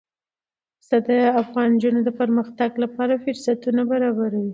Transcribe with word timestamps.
پسه 0.79 0.97
د 1.07 1.09
افغان 1.41 1.69
نجونو 1.75 1.99
د 2.03 2.09
پرمختګ 2.19 2.71
لپاره 2.83 3.21
فرصتونه 3.25 3.81
برابروي. 3.91 4.49